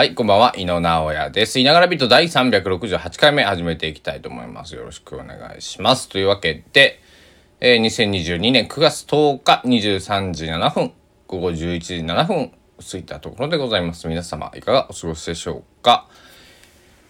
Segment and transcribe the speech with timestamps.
[0.00, 1.60] はい、こんばんは、井野直哉です。
[1.60, 4.74] いながらビート第368回目始めていきたいと思います。
[4.74, 6.08] よろしくお願いします。
[6.08, 7.02] というわけで、
[7.60, 10.92] えー、2022年9月10日23時7分、
[11.26, 14.08] 午後11時7分過ぎたところでございます。
[14.08, 16.08] 皆様、いかがお過ごしでしょうか？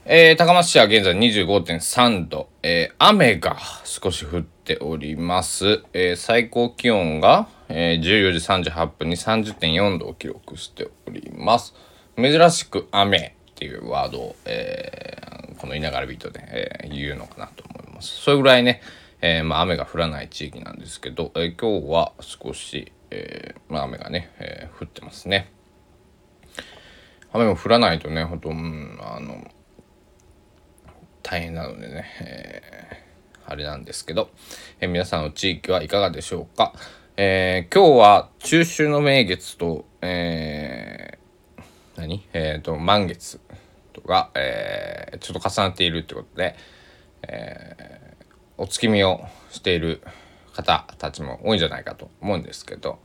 [0.04, 5.84] えー、高松市は現在25.3度、えー、雨が少し降っております。
[5.92, 11.72] えー、最高気温が、えー、14時38分に30.4度を記録しております。
[12.20, 16.40] 珍しく雨っていうワードを、えー、このいながらビートで、
[16.84, 18.08] えー、言うのかなと思います。
[18.22, 18.80] それぐらいね、
[19.20, 25.52] えー、まあ、雨が降らない地域なんですけど、え今日は少し、えまあ、雨がね、え降ってますね。
[27.32, 29.46] 雨も降らないとね、ほんと、うん、あの、
[31.22, 32.62] 大変なのでね、え、
[33.46, 34.30] あれなんですけど、
[34.80, 36.72] え、皆さんの地域はいかがでしょうか？
[37.16, 41.09] え、今日は中秋の名月と、えー、
[42.00, 42.26] 何？
[42.32, 43.40] えっ、ー、と、満月
[43.92, 46.56] とか、えー、ちょっと重なっているってことで、
[47.22, 48.24] えー、
[48.56, 50.02] お月見をしている
[50.54, 52.98] 方たちも多いんじゃないかと思うんですけど、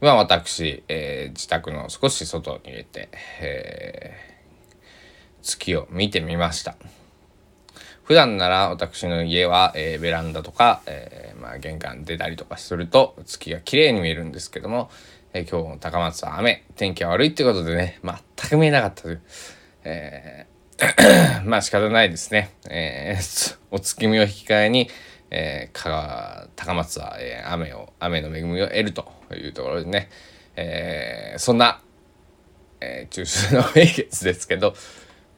[0.00, 3.08] 今私、えー、自宅の少し外に入れて、
[3.40, 6.76] えー、月を見てみました。
[8.04, 14.90] 普段なら私の家は、えー、ベランダとか、えー、まあ、玄関出たりとかすると月が綺麗に見えるんですけども、
[15.36, 19.22] えー、今日の高松は雨、天気は悪いってことでね、全く見えなかったという、
[19.84, 20.46] え
[21.44, 22.52] まあ仕方ないですね。
[22.70, 23.18] え
[23.70, 24.88] お月見を引き換えに、
[25.30, 30.08] えー、高松は、えー、雨を、雨の恵みを得るというところでね、
[30.56, 31.82] えー、そんな、
[32.80, 34.74] えー、中秋の名月ですけど、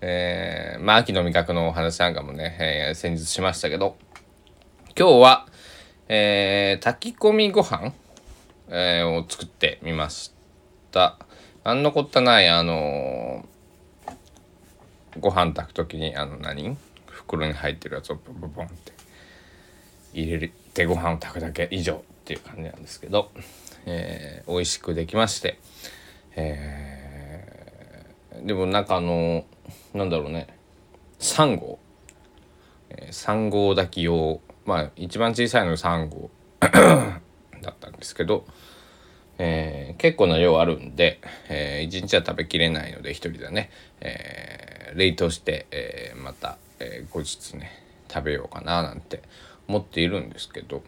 [0.01, 3.97] えー、まあ秋の味覚のお話なんかもね、えー、先日しましたけど、
[4.97, 5.49] 今日は、
[6.07, 7.93] えー、炊き込みご飯、
[8.69, 10.33] えー、を作ってみまし
[10.91, 11.19] た。
[11.65, 16.77] なんのこったない、あのー、ご飯炊く時に、あの何？
[17.07, 18.93] 袋に入ってるやつをボンボンって
[20.15, 23.31] 入れてご飯を炊くだけ以上っていう感じなんですけど、
[23.87, 25.59] えー、美味しくできまして、
[26.37, 29.45] えー、でもなんかあのー
[29.95, 30.47] なんだろうね。
[31.19, 31.79] 3号、
[32.91, 34.41] えー、3号炊き用。
[34.65, 36.31] まあ一番小さいの3号
[37.63, 38.47] だったんですけど、
[39.39, 43.71] えー、結構な量あるんで、えー、1日は食べきれないので1人でね、
[44.01, 47.71] えー、冷凍して、えー、また、え、後日ね
[48.13, 49.23] 食べようかななんて
[49.69, 50.83] 思っているんですけど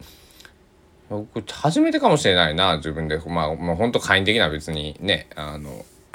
[1.10, 3.18] 僕初めてかもしれないな自分で。
[3.18, 5.84] まあ、まあ、本当簡易的な別にねあの、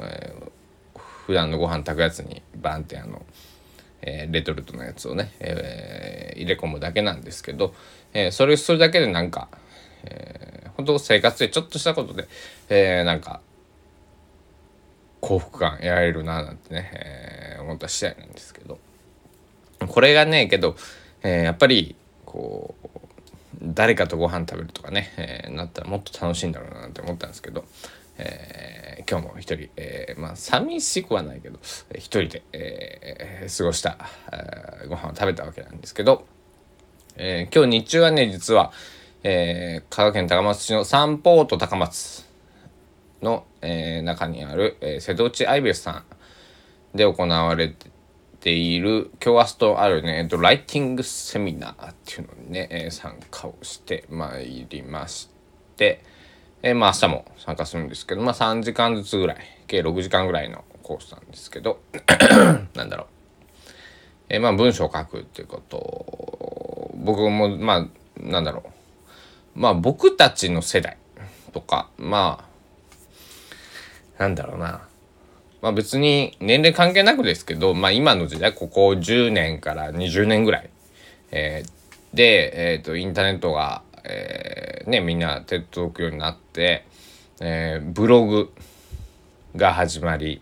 [0.00, 0.34] え
[1.26, 3.26] 普段のご飯炊くやつにバンってあの、
[4.00, 7.74] え、レトルトのやつをね、え、入れ込むだけなんですけど、
[8.14, 9.48] えー、それするだけでなんか、
[10.04, 12.28] えー、本当生活でちょっとしたことで、
[12.68, 13.40] えー、なんか
[15.20, 18.78] 幸福感得られるななんてね、えー、思った次第なんですけど。
[19.86, 20.76] これがねけど、
[21.22, 22.98] えー、やっぱりこう
[23.62, 27.64] 誰かとご飯食べるとかね、えー、なったらもっと楽しいんだろうなって思ったんですけど、
[28.18, 31.58] えー、今日も一人、えー、まあ寂しくはないけど
[31.94, 33.98] 一人で、えー、過ごした、
[34.32, 36.26] えー、ご飯を食べたわけなんですけど、
[37.20, 38.72] えー、今日日中はね実は、
[39.24, 42.24] えー、香川県高松市のサンポート高松
[43.22, 46.04] の、えー、中にある、えー、瀬戸内アイベスさ
[46.94, 47.74] んで行われ
[48.38, 55.28] ている今日明日とあるね、えっと、ライティングセミナーっていうのにね、えー、参加をしてまいりまし
[55.76, 56.04] て、
[56.62, 61.80] えー、まあ明日も参加するんですけど、まあ3時間ずつぐらい、計6時間ぐらいのコースなんですけど、
[62.74, 63.06] なんだろう。
[64.28, 66.57] えー、まあ文章を書くっていうことを、
[66.98, 67.86] 僕もまあ、
[68.20, 68.64] なんだろ
[69.56, 69.60] う。
[69.60, 70.96] まあ僕たちの世代
[71.52, 72.44] とか、ま
[74.18, 74.82] あ、なんだろうな。
[75.62, 80.70] まあ別に年齢関係なくですけど、まあ今の時代、ここ10年から20年ぐらい、
[81.30, 86.84] えー、で、え、ー、と、インターネットがえー、ね、みんな手届くようになって、
[87.40, 88.52] えー、ブログ
[89.54, 90.40] が始まり、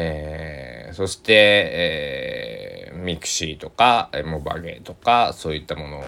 [0.00, 6.04] えー、そして、えー、 mixi とかモバゲーとかそういったもの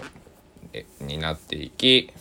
[1.00, 2.12] になっていき、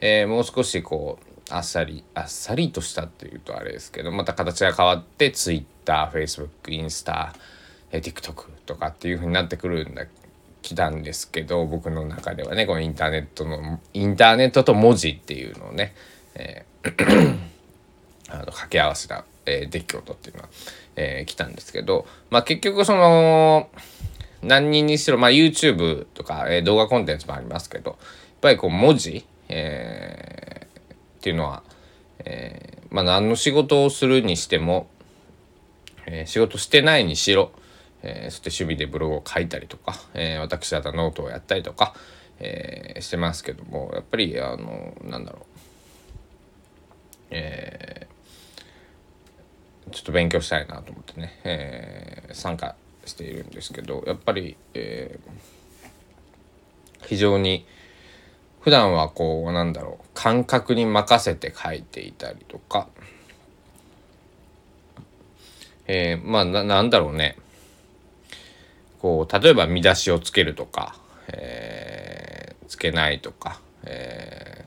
[0.00, 7.32] えー、もう少しこうあっさりあっさりとしたっていうとあれですけどまた形が変わって TwitterFacebook インスタ
[7.92, 10.06] え TikTok とかっていう風になってくるんだ
[10.62, 15.94] 来たんですけど僕の中ではねこのインターネットのインターネットと文字っていうのをね、
[16.34, 17.38] えー
[18.30, 20.48] あの掛け合わせた、えー、出来事っていうのは、
[20.96, 23.68] えー、来たんですけどまあ結局その
[24.42, 27.98] 何人にしろ、まあ、YouTube とか、えー、動画コンテンツもありますけどやっ
[28.40, 31.62] ぱりこう文字、えー、っていうのは、
[32.20, 34.88] えー、まあ何の仕事をするにしても
[36.06, 37.52] えー、仕事してないにしろ、
[38.02, 41.94] えー、そして趣味でブログを書いたりとか、えー、私だったらノートをやったりとか、
[42.38, 45.44] えー、してますけどもやっぱりあのなんだろう
[47.36, 48.13] えー、
[49.90, 57.66] ちょっと勉強したいなと思ってね、えー、参加しているんですけどやっぱり、えー、非常に
[58.60, 62.88] 普段はこうなんだろう感覚に任せて書いていたりとか、
[65.86, 67.36] えー、まあなんだろうね。
[69.00, 70.96] こう例えば見出しをつけるとか、
[71.28, 74.66] えー、つけないとか、えー、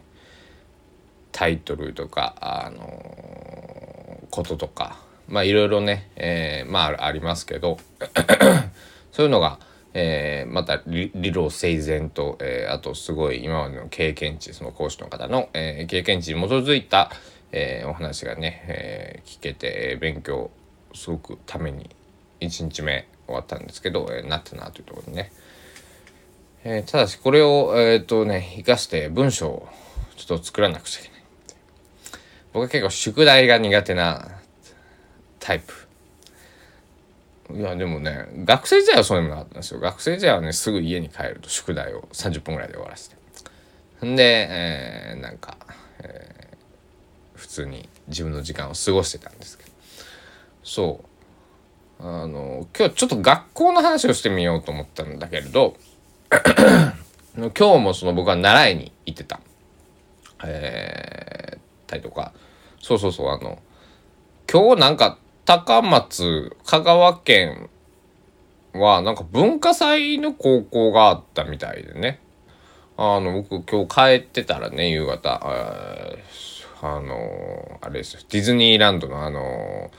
[1.32, 7.78] タイトルとかあのこととかまあいろいろね、えー、まあありますけど
[9.12, 9.60] そういうのが、
[9.94, 17.12] えー、また理路整然と、えー、あとすごい今までの経験値その講師の方の、えー、経験値に基づいた、
[17.52, 20.52] えー、お話がね、えー、聞けて勉強
[20.94, 21.90] すごくために
[22.40, 25.32] 1日目終わったんですけど、えー、なったなというところでね、
[26.64, 29.68] えー、ただしこれをえっ、ー、とね生かして文章を
[30.16, 31.18] ちょっと作らなくちゃいけない。
[32.54, 34.37] 僕は結構宿題が苦手な
[35.48, 35.74] タイプ。
[37.56, 39.80] いやでもね学生時代はそういうのがあったんですよ。
[39.80, 44.06] 学生時代はねすぐ家に帰ると宿題を30分ぐらいで終わらせて。
[44.06, 45.56] んで、えー、なんか、
[46.00, 49.70] えー、普通に自分の時間を過ごしてたんですけど。
[50.66, 51.06] そ
[52.02, 52.04] う。
[52.06, 55.78] あの今日ちょっと学校の話をしてみようと思ったんだけれど
[57.36, 59.40] 今日もその僕は習いに行ってた、
[60.44, 62.34] えー、たりとか。
[62.82, 63.60] そうそうそうあの
[64.52, 65.18] 今日なんか
[65.48, 67.70] 高松香川県
[68.74, 72.20] はなんか文化祭の高校があったみたいでね。
[72.98, 75.40] あの僕今日帰ってたらね夕方
[76.82, 78.20] あのあれですよ。
[78.28, 79.90] ディズニーランドのあの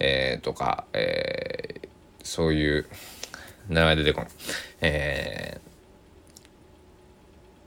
[0.00, 1.88] えー、とか、えー、
[2.24, 2.86] そういう
[3.68, 4.30] 名前出てこない。
[4.80, 5.60] え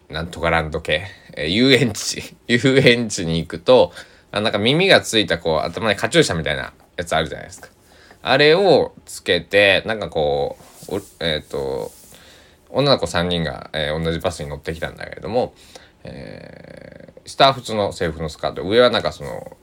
[0.09, 3.93] ー、なんとかランド系、えー、遊園地、 遊園地に行くと、
[4.33, 7.69] あなんか耳がついたこう頭にカチューシャみたいなやつあるじゃないですか。
[8.21, 10.57] あれをつけて、なんかこ
[10.89, 11.91] う、えっ、ー、と、
[12.69, 15.53] 女の子3人が、えー、同じバスに乗ってきたんだけれども、
[16.03, 19.57] えー、下は普通の制服のスカート、上はなんかその、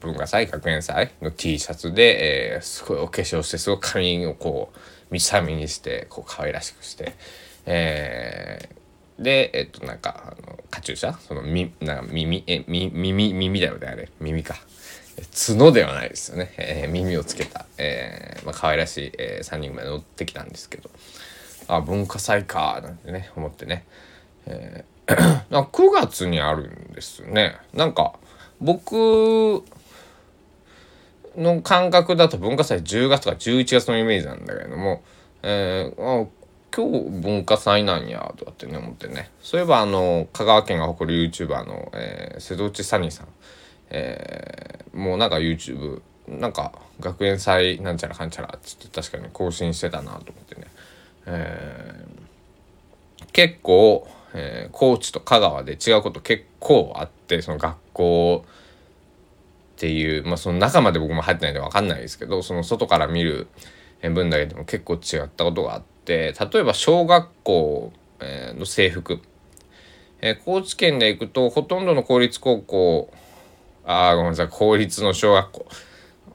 [0.00, 4.78] 文化祭学園祭の T シャツで、えー、すごいお化粧してすごい髪をこう
[5.10, 7.14] みさみにしてこう可愛らしくして、
[7.66, 11.18] えー、でえっとなんかあのカチューシャ？
[11.18, 12.44] そのみなんか耳？
[12.46, 14.08] えみ耳耳だよねあれ。
[14.20, 14.54] 耳か。
[15.32, 20.90] 角ではないですよね、えー、耳をつけた、えーまあ可愛らしい、えー、3人ぐらい乗ってきたんですけど。
[21.68, 23.84] あ文化祭かなんてね思ってね、
[24.46, 27.58] えー、 9月にあるんですね。
[27.74, 28.14] なんか
[28.60, 29.62] 僕
[31.36, 35.02] の感覚だと文化祭10月とか11月のイメージなんだけれども、
[35.42, 36.26] えー、あ
[36.74, 39.30] 今日文化祭なんやとかってね思ってね。
[39.42, 43.28] そういえばあの香川県が誇る YouTuber の、えー、瀬戸内サニーさん、
[43.90, 50.66] えー、もうなんか YouTube なんか学園祭なんちゃらかんちゃらっつって確かに更新してたなと思ってね、
[51.26, 58.44] えー、結構、えー、高知と香川で違うこと結構あってその学校
[59.78, 63.46] っていう、まあ、その中まで僕も入ってないんで分かんないですけどその外から見る
[64.02, 69.20] 分だけでも結構違ったことがあって例えば小学校の制服、
[70.20, 73.12] えー、高知県で行くとほとんどの公立高校
[73.90, 74.48] あごめんなさい。
[74.48, 75.66] 公立の小学校。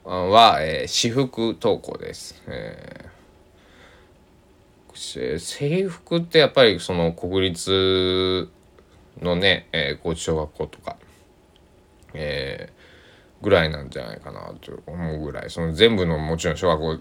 [0.06, 2.42] は、えー、私服登校です。
[2.48, 8.50] えー、制服ってやっぱりその国立
[9.22, 10.98] のね、えー、高知小学校とか、
[12.16, 15.52] えー、ぐらいなんじゃないかなと思うぐらい。
[15.52, 17.00] その全部のもちろん小学校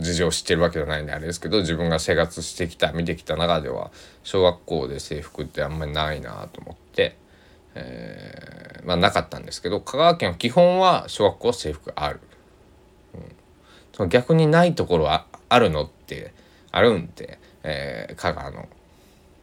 [0.00, 3.90] 事情を知ってるわけじゃないんであれですけど自分が生活してきた見てきた中では
[4.22, 7.16] 小学校で制服ってあんまりないなと思って、
[7.78, 12.20] えー、まあなかったんですけど香川県は基本は小学校制服ある、
[13.14, 13.20] うん、
[13.92, 16.32] その逆にないところはあるのって
[16.72, 18.68] あるんで、えー、香川の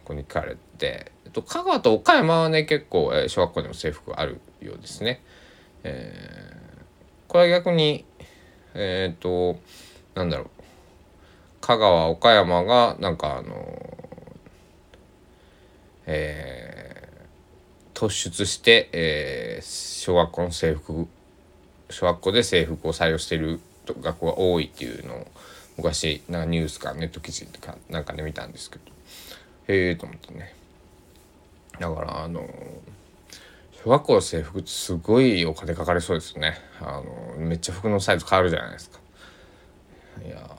[0.04, 5.22] 子に聞かれて、えっと、香川と岡山はね結構、えー、小学校でも制服あるようですね。
[5.84, 8.06] えー、これは逆に
[8.74, 9.58] えっ、と
[10.14, 10.50] なんだろう。
[11.62, 13.96] 香川岡山がなんかあの
[16.06, 16.65] えー、
[17.96, 21.08] 突出して、えー、小学校の制服
[21.90, 25.28] 小学校で制服を採用している学校が多いっていうのを
[25.78, 28.84] 昔なんかニュースかネット記事とかなんかで見たんですけど
[29.68, 30.54] へえと思ってね。
[31.80, 32.48] だからあの
[33.84, 36.58] 小学校の制服ってすごいお金かかりそうですね。
[36.82, 39.00] あのめっちゃ服のサイズ変わるじゃないですか。
[40.26, 40.50] いや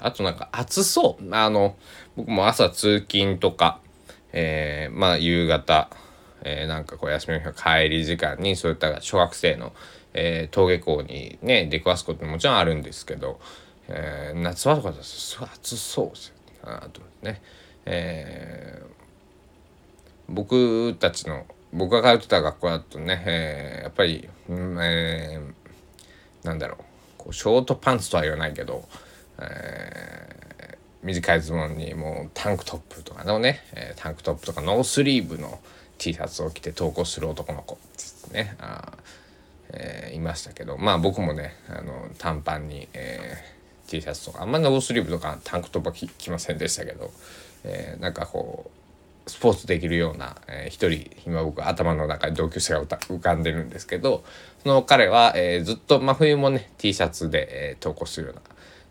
[0.00, 1.34] あとなんか暑そう。
[1.34, 1.76] あの
[2.16, 3.80] 僕も朝通勤とか
[4.36, 5.88] えー、まあ夕方、
[6.44, 9.72] えー、なんかこう休みの日の帰り時間にそういった小学生の、
[10.12, 13.40] えー、登下校にね出くわすことももちろんあるんですけど、
[13.88, 16.34] えー、夏場とかだとすごい暑そうですよ
[16.92, 17.42] とね、
[17.86, 18.88] えー、
[20.28, 26.84] 僕たちの僕が通ってた学校だとね、えー、やっぱり、うんえー、なんだろう
[27.18, 28.86] こうショートパンツとは言わないけど、
[29.38, 30.34] え
[31.04, 35.60] 短いズボンにもうタンクトップとかのね、えー、タンクトップとかノースリーブの
[36.04, 37.78] T シャツを着て投稿する男の子。
[37.94, 38.56] ですね。
[38.60, 38.92] あ、
[39.70, 40.76] えー、いましたけど。
[40.76, 47.10] まあ僕もねあの短パンに、えー、T シャツとかあんまノースリーブとかタンクトップは着ませんでしたけど、
[47.64, 48.70] えー、なんかこ
[49.26, 54.24] うスポーツできるような、えー、一人今僕頭の中に同級生が浮かんでるんですけど
[54.62, 58.42] その彼は、えー、ずっと真冬もね T シャツで、えー、投稿するような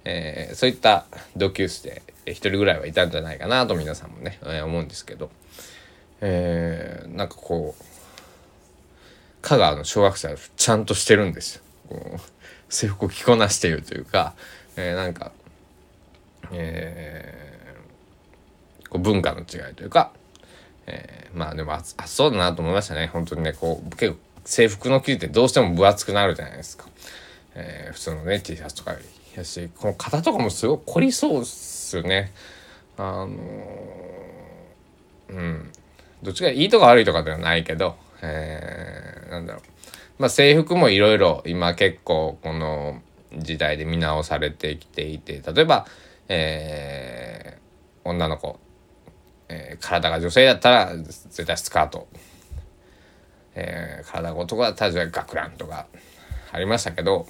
[0.06, 1.06] えー、そういった
[1.38, 5.30] 同級生一人ぐらいはいたんじゃないかなと皆さんもね、えー、思うんですけど、
[6.26, 7.84] えー、なんかこう
[9.42, 11.64] 香川の小学生はちゃんとしてるんですよ。
[12.70, 14.34] 制服を着こなしているというか、
[14.78, 15.34] えー、なんか、
[16.54, 20.14] えー、こう文化の違いというか、
[20.88, 26.86] えー、まあでも暑そうだなと思いましたね本当にねこう結構制服の生地ってどうしても分厚くなるじゃないですか、
[27.56, 29.06] えー、普通のね T シャツとかより。
[29.36, 32.32] やしこの型とかもすごい凝りそうっすよね
[32.98, 33.28] あの
[35.30, 35.72] うん
[36.24, 39.64] どっちかいいとか悪いとかではないけど、えー、なんだろう。
[40.20, 43.02] まあ制服もいろいろ今結構この
[43.38, 45.86] 時代で見直されてきていて例えば、
[46.28, 48.60] えー、女の子、
[49.50, 52.08] えー、体が女性だったら絶対スカート、
[53.56, 55.88] えー、体が男だったら学ランとか
[56.52, 57.28] ありましたけど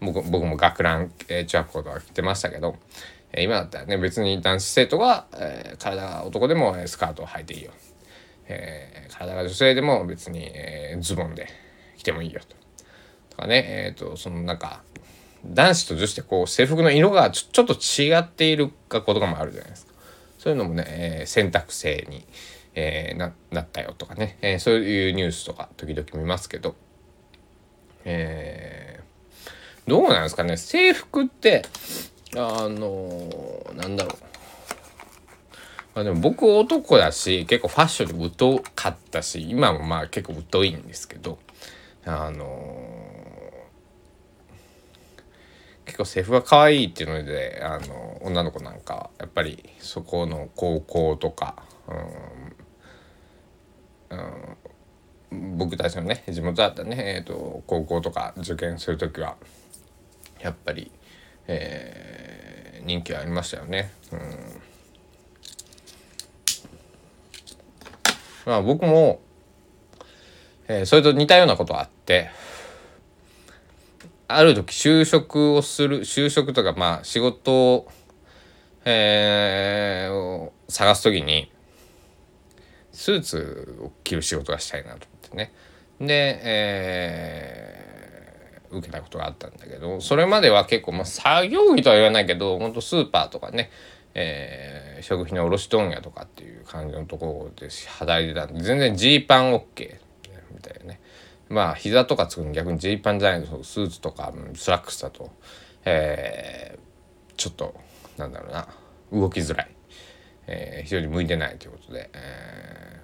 [0.00, 2.76] 僕僕も学ラン、えー、中学校とか着てましたけど、
[3.32, 7.72] えー、今だったらね別に男子生徒が、えー、体が男でもスカートを履いていいよ、
[8.48, 11.48] えー、体が女性でも別に、えー、ズボンで
[11.96, 12.56] 着てもいいよと。
[13.30, 14.82] とかねえっ、ー、とそのなんか
[15.44, 19.92] 男子と女子でこう制服の色がちょっと違っている学校とかもあるじゃないですか。
[20.38, 22.26] そういうのもね、えー、選択制に、
[22.74, 26.74] えー、ななったよとかね、えー、そういうニュースとか時々見ますけど、
[28.04, 29.00] え
[29.86, 31.64] どうなんですかね制服って
[32.36, 34.31] あのなんだろう
[35.94, 41.38] まあでも僕男だし結構ファッションで疎かったし今もまあ結構疎いんですけど
[42.04, 43.52] あの
[45.84, 51.62] 結構制服が可愛いっていうのであの女の子なんかやっぱりそこの高校とか、
[54.10, 54.18] うん
[55.30, 59.36] うん、僕たちのね地元だったね、えーと高校とか受験する時は
[60.40, 60.90] やっぱり、
[61.46, 63.92] えー、人気ありましたよね。
[64.12, 64.71] うん
[68.46, 69.20] まあ僕も、
[70.68, 72.30] えー、それと似たようなことあって
[74.28, 77.88] ある時就職をする就職とかまあ仕事を、
[78.84, 81.50] えー、探す時に
[82.92, 85.52] スーツを着る仕事がしたいなと思ってね。
[86.00, 87.82] で、え
[88.72, 93.70] 受けたことがあったんだけどそれまでは結構まあ作業着とは言わないけどほんとスーパーとかね、
[94.14, 99.96] えー、食品の卸問屋とかっていう感じのところで働いてたんで全然ジーパン OK
[100.54, 101.00] みたいなね。
[101.48, 105.30] まあ膝とかつくの逆にジーパンじゃないとスーツとかスラックスだと、
[105.84, 107.74] えー、ちょっと
[108.16, 108.68] なんだろうな。
[109.12, 109.70] 動きづらい、
[110.46, 113.00] えー、非常に向いてないということで、え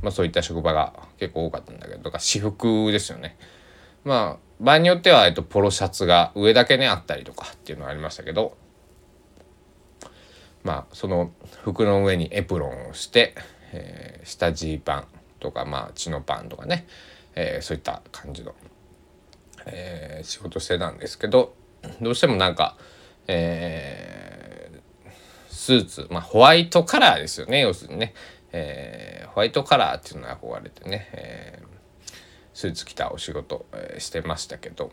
[0.00, 3.36] ー、まあ、そういった職場が結構多かったんだけどとか私服ですよね。
[4.04, 8.56] まあ場合によっては、えっと、ポロシャツが上だけねあったりとかっていうのがありましたけど
[10.64, 13.34] まあその服の上にエプロンをして、
[13.72, 15.06] えー、下ジーパン
[15.38, 16.86] とかまあチノパンとかね、
[17.34, 18.54] えー、そういった感じの、
[19.66, 21.54] えー、仕事してたんですけど
[22.00, 22.76] どうしてもなんか、
[23.28, 25.10] えー、
[25.48, 28.14] スーツまあホワイトカラーですよね要するにね、
[28.52, 31.74] えー、ホワイトカラーっていうのに憧れてね、えー
[32.54, 34.92] スーツ着たお仕事、えー、してましたけど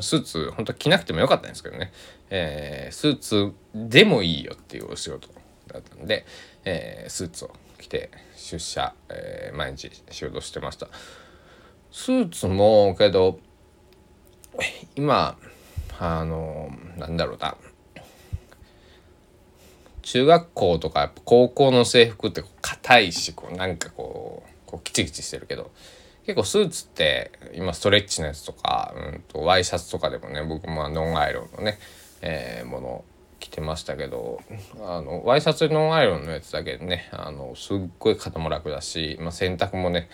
[0.00, 1.92] スーツ本当着なくてもよかったんですけどね、
[2.30, 5.28] えー、スーツでもいいよっていうお仕事
[5.66, 6.24] だったんで、
[6.64, 10.88] えー、スーツを着て出社、えー、毎日仕事してました。
[11.92, 13.40] スーツもけど
[14.94, 15.36] 今
[15.98, 17.56] あのなんだろうな。
[20.02, 25.70] 中学校とか高校の制服って硬いしこうなんかこうこうキチキチしてるけど
[26.26, 31.78] 結構スーツって今ストレッチのやつとか、うんと、ワイシャツとかでもね僕もノンアイロンのね、
[32.22, 33.04] えー、もの
[33.38, 34.40] 着てましたけど
[34.82, 40.08] あのワイシャツノンアイロンのやつだけでねあのすっごい肩も楽だし、まあ、洗濯もね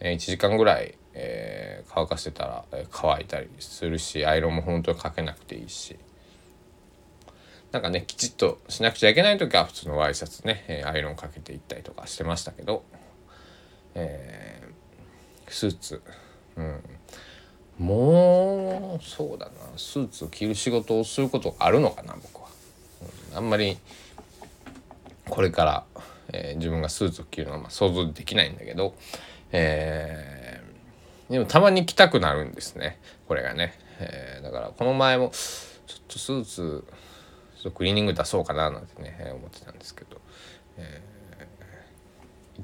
[0.00, 5.96] 1時間ぐらい、えー、乾かしてたら、え乾いたりするしアイロンも本当にかけなくていいし。
[7.70, 12.84] なんかねきちっとしなくちゃいけない時は普通のワイシャツね、えアイロンかけていったりとかしてましたけど、
[13.94, 16.02] えー、スーツ。
[16.56, 16.82] うん。
[17.82, 19.52] もうそうだな。
[19.76, 22.48] スーツを着る仕事をすることあるのかな僕は。
[23.34, 23.76] あんまり
[25.28, 25.84] これから、
[26.32, 28.94] えー、自分がスーツを着るのはま想像できないんだけど、
[29.50, 33.00] えー、でもたまに着たくなるんですね。
[33.26, 35.32] これがね、えー、だからこの前も
[35.86, 36.84] ちょっとスーツ
[37.56, 40.20] ちょっとクリーニング出そうかななんてね、思ってたんですけど、
[40.76, 41.02] え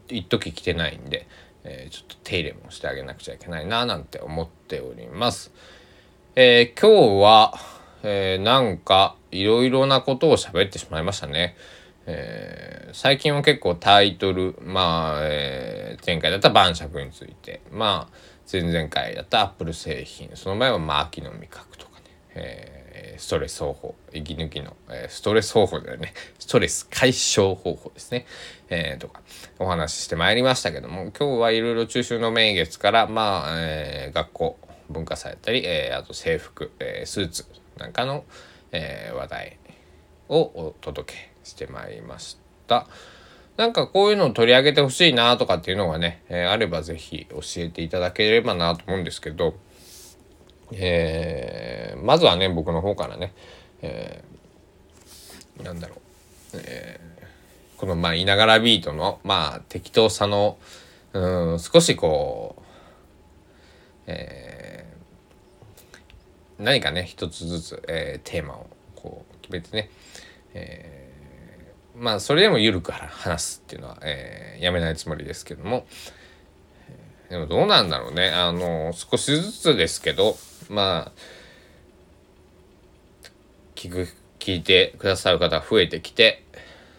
[0.09, 1.27] ー、一時着てないんで、
[1.71, 5.53] えー、ちょっと手入れもしてあげなくちゃいけないななんて思っております。
[6.35, 7.55] えー、今日は、
[8.03, 11.57] えー、なんかいろいろなことを喋ってしまいましたね。
[12.07, 18.17] えー、最近は結構タイトル、まあ、えー、前回だった晩酌について、まあ、
[18.51, 22.78] 前々回だったアップル製品、その前はま、秋の味覚とかね、えー、
[23.19, 28.27] ストレス方法、息抜きの、え、ストレス方法だよね、 ストレス解消方法ですね、
[28.71, 29.21] えー、とか、
[29.59, 34.59] お話ししてまいりましたけども、今日はいろいろ中秋の名月から、まあ、えー、学校、
[34.89, 37.45] 文化祭だったり、えー、あと制服、え、スーツ
[37.77, 38.25] なんかの、
[38.73, 39.59] え、話題
[40.29, 42.87] をお届けしてまいりました。
[43.57, 49.55] なんかこういうのを取り上げてほしいなとかっていうのがね、え、あれば是非教えていただければなと思うんですけど、
[50.73, 53.33] えー、まずはね僕の方からね、
[53.83, 55.99] えー、なんだろう、
[56.55, 60.59] えー、このまあいながらビートのまあ適当さの
[61.13, 62.63] うん少しこう、
[64.07, 69.91] えー、何かね一つずつ、えー、テーマをこう決めてね、
[70.55, 75.87] えー、まあそれでも緩く話すっていうのは、えー、やめないつもりですけども、
[77.31, 80.37] でもどうなんだろうねあの少しずつですけど
[80.69, 81.21] まあ
[83.75, 86.45] 聞く聞いてくださる方が増えてきて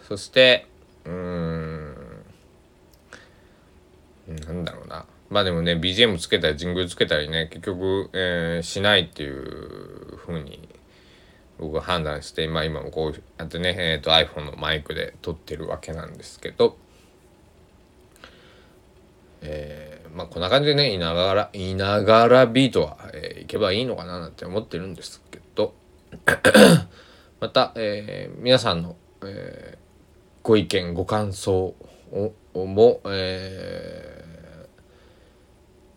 [0.08, 0.68] そして
[1.06, 1.96] うーん
[4.46, 5.06] なんだろうな。
[5.30, 10.68] まあでもね BGM つけたりジングルつけたりね結局、えー、しないっていうふうに
[11.60, 16.78] 僕は判断して、まあ、今もこうやってね、えーと、iPhone のマイクで撮ってるわけなんですけど、
[19.42, 25.74] えー、まあこんな感じでねいながらいながらビートは、えー、いけばいいのかななんて思ってるんですけど
[27.40, 29.80] また、えー、皆さんの、えー、
[30.44, 31.74] ご意見ご感想
[32.12, 34.66] をも、え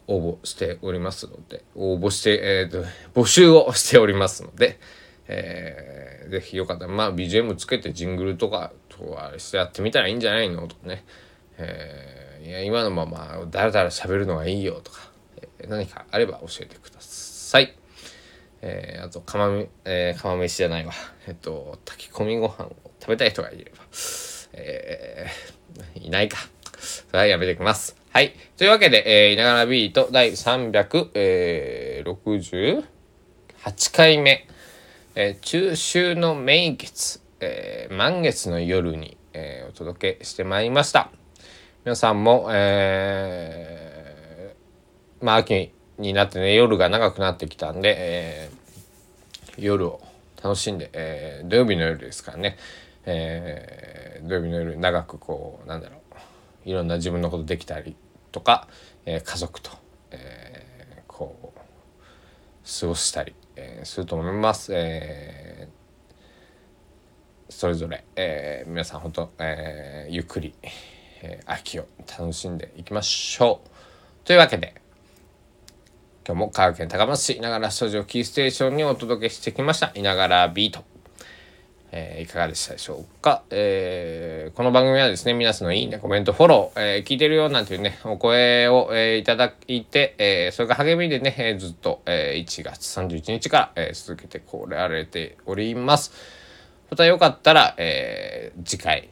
[0.06, 2.86] ー、応募しておりますので応募して、えーと
[3.20, 4.78] 募集をしておりますので、
[5.26, 11.04] えー、ぜひよかったら、まあ BGM つけてジングルとかとはしてやってみたらいいんじゃないのとかね、
[11.64, 14.98] えー、いや、今のままだらだら喋るのがいいよとか、
[15.36, 17.76] えー、何かあれば教えてください。
[18.62, 20.92] えー、あと、釜め、えー、釜飯じゃないわ。
[21.26, 23.82] えっと、炊き込みご飯を食べたい人がいれば、
[24.52, 26.38] えー、いないか。
[26.78, 27.96] それはやめてきます。
[28.10, 28.34] はい。
[28.56, 32.84] というわけで、えー、いながらビート第368
[33.92, 34.46] 回目。
[35.14, 41.10] えー、中秋の名月、えー、満月の夜に、えー、お届けしてまいりました。
[41.84, 50.00] 皆さんも、えー、まあ秋になってね、夜が長くなってきたんで、えー、夜を
[50.40, 52.56] 楽しんで、えー、土曜日の夜ですからね、
[53.04, 55.96] えー、土曜日の夜長くこう、なんだろ
[56.64, 57.96] う、いろんな自分のことできたり
[58.30, 58.68] とか、
[59.04, 59.72] えー、家族と、
[60.12, 61.58] えー、こう、
[62.80, 64.70] 過ごしたり、えー、すると思います。
[64.72, 70.54] えー、それぞれ、えー、皆さん本当、えー、ゆっくり、
[71.22, 71.86] えー、秋を
[72.18, 74.26] 楽しんでいきましょう。
[74.26, 74.74] というわけで
[76.26, 80.84] 今日も香川県高松市ながらスタジオキーステーションにお届けしてきましたいながらビート。
[81.94, 96.12] えー、いかがでしたでしょうか、えー、この番組はですね、皆さんのいいね、コメント、フォロー、えー、聞いてるよなんていうね、お声を、えー、いただいて、えー、それが励みでね、えー、ずっと、えー、1月31日から、えー、続けてこられております。
[96.90, 99.10] またよかったら、えー、次回、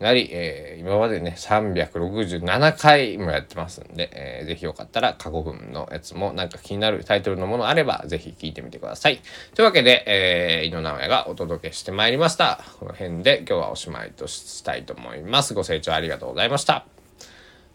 [0.00, 9.20] なり、えー、今までね、367回もやってますんで、えー、ぜひよかったら過去分のやつもなんか気になるタイトルのものあれば、ぜひ聞いてみてください。
[9.54, 12.64] というわけで、えー、井野直哉がお届けしてまいりました。
[12.78, 15.52] この辺で今日はおしまいとしたいと思います。
[15.52, 16.86] ご清聴ありがとうございました。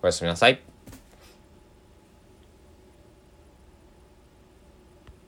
[0.02, 0.75] おやすみなさい。